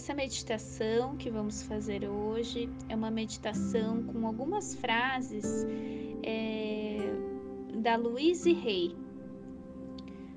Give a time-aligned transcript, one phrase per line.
[0.00, 5.66] Essa meditação que vamos fazer hoje é uma meditação com algumas frases
[6.22, 6.96] é,
[7.74, 8.96] da Louise Hay.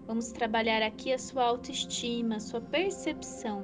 [0.05, 3.63] Vamos trabalhar aqui a sua autoestima, a sua percepção.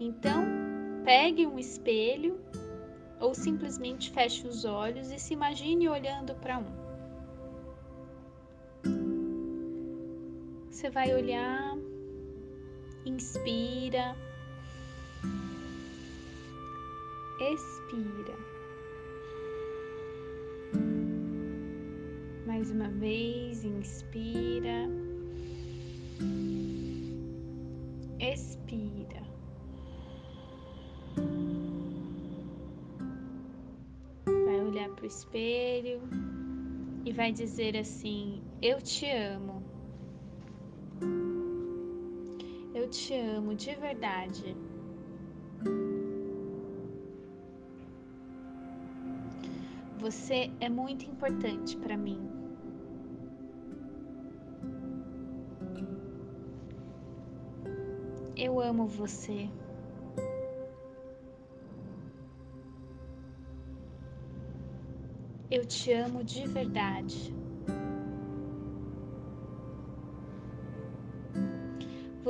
[0.00, 0.42] Então,
[1.04, 2.40] pegue um espelho
[3.20, 6.66] ou simplesmente feche os olhos e se imagine olhando para um.
[10.68, 11.78] Você vai olhar
[13.06, 14.14] Inspira.
[17.40, 18.36] Expira.
[22.46, 24.86] Mais uma vez, inspira.
[28.18, 29.22] Expira.
[34.26, 36.02] Vai olhar para o espelho
[37.06, 39.59] e vai dizer assim: Eu te amo.
[42.90, 44.56] Te amo de verdade.
[49.98, 52.20] Você é muito importante para mim.
[58.36, 59.48] Eu amo você.
[65.50, 67.39] Eu te amo de verdade.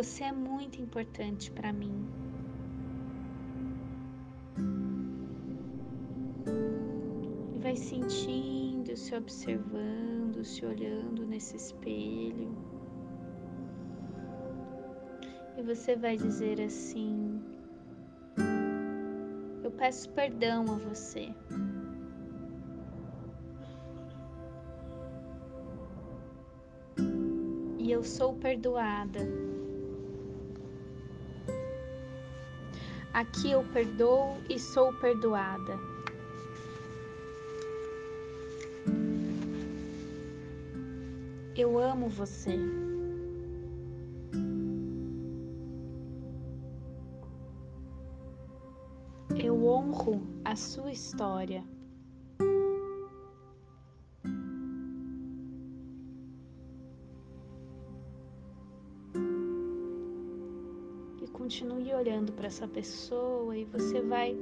[0.00, 2.08] Você é muito importante para mim.
[7.54, 12.56] E vai sentindo, se observando, se olhando nesse espelho.
[15.58, 17.38] E você vai dizer assim:
[19.62, 21.28] Eu peço perdão a você.
[27.78, 29.49] E eu sou perdoada.
[33.20, 35.78] Aqui eu perdoo e sou perdoada.
[41.54, 42.58] Eu amo você.
[49.38, 51.62] Eu honro a sua história.
[61.50, 64.36] Continue olhando para essa pessoa e você vai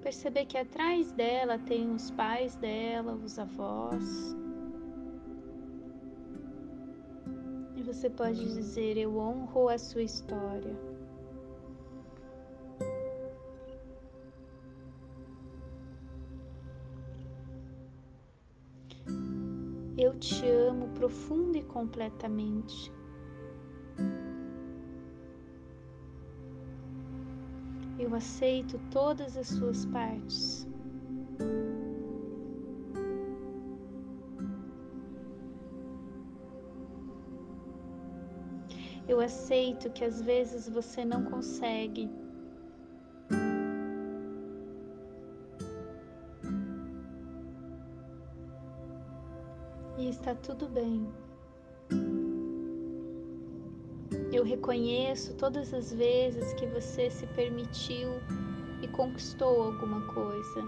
[0.00, 4.34] perceber que atrás dela tem os pais dela, os avós.
[7.76, 10.74] E você pode dizer: Eu honro a sua história.
[19.98, 22.90] Eu te amo profunda e completamente.
[28.10, 30.66] Eu aceito todas as suas partes.
[39.06, 42.10] Eu aceito que às vezes você não consegue.
[49.98, 51.29] E está tudo bem.
[54.40, 58.22] Eu reconheço todas as vezes que você se permitiu
[58.80, 60.66] e conquistou alguma coisa.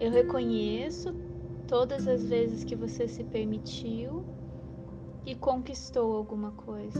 [0.00, 1.12] Eu reconheço
[1.68, 4.24] todas as vezes que você se permitiu
[5.26, 6.98] e conquistou alguma coisa.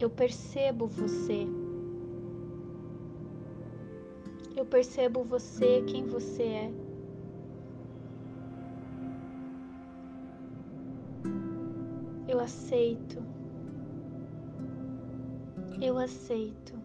[0.00, 1.46] Eu percebo você.
[4.56, 6.72] Eu percebo você, quem você é.
[12.26, 13.22] Eu aceito.
[15.82, 16.80] Eu aceito.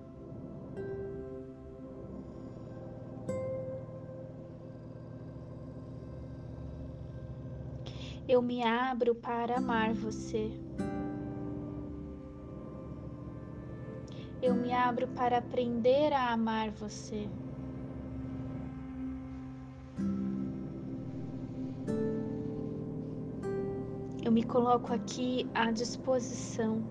[8.27, 10.51] Eu me abro para amar você.
[14.45, 17.27] Eu me abro para aprender a amar você.
[24.23, 26.83] Eu me coloco aqui à disposição.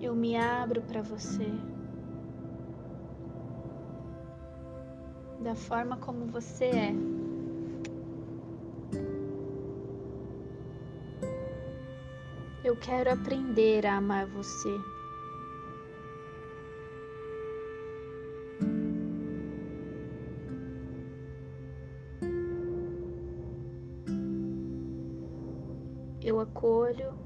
[0.00, 1.50] Eu me abro para você.
[5.42, 7.27] Da forma como você é.
[12.80, 14.80] Quero aprender a amar você.
[26.22, 27.18] Eu acolho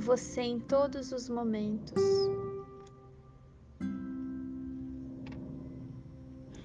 [0.00, 2.02] você em todos os momentos.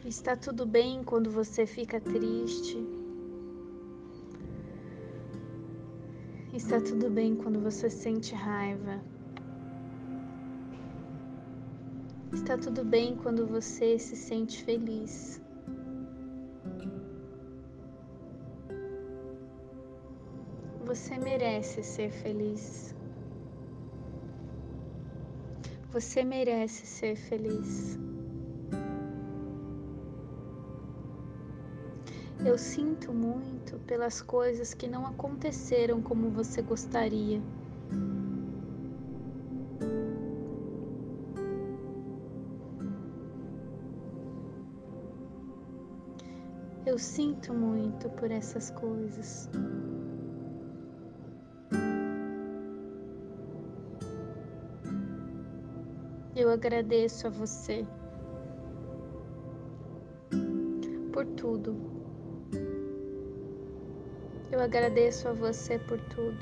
[0.04, 3.05] Está tudo bem quando você fica triste.
[6.56, 9.04] Está tudo bem quando você sente raiva.
[12.32, 15.42] Está tudo bem quando você se sente feliz.
[20.86, 22.96] Você merece ser feliz.
[25.92, 28.00] Você merece ser feliz.
[32.46, 37.42] Eu sinto muito pelas coisas que não aconteceram como você gostaria.
[46.86, 49.50] Eu sinto muito por essas coisas.
[56.36, 57.84] Eu agradeço a você
[61.12, 61.95] por tudo.
[64.56, 66.40] Eu agradeço a você por tudo.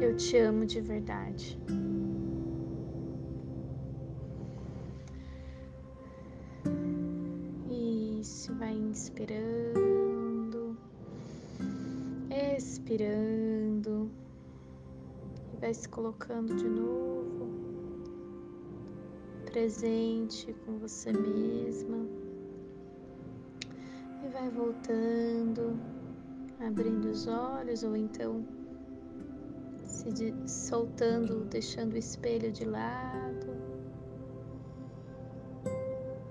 [0.00, 1.58] Eu te amo de verdade.
[8.18, 9.86] Isso, vai inspirando
[12.56, 14.10] expirando
[15.60, 17.45] vai se colocando de novo
[19.56, 22.06] presente com você mesma
[24.22, 25.80] e vai voltando,
[26.60, 28.46] abrindo os olhos ou então
[29.82, 33.46] se de, soltando, deixando o espelho de lado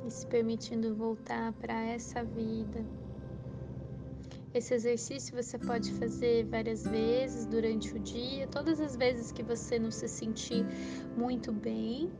[0.06, 2.86] e se permitindo voltar para essa vida.
[4.54, 9.80] Esse exercício você pode fazer várias vezes durante o dia, todas as vezes que você
[9.80, 10.64] não se sentir
[11.18, 12.12] muito bem,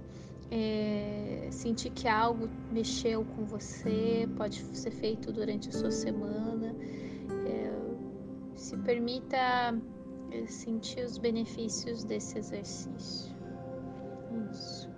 [0.52, 6.76] é, sentir que algo mexeu com você, pode ser feito durante a sua semana.
[7.48, 7.72] É,
[8.56, 9.38] se permita
[10.32, 13.36] é, sentir os benefícios desse exercício.
[14.52, 14.95] Isso.